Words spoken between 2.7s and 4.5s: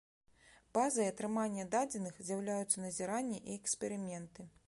назіранні і эксперыменты.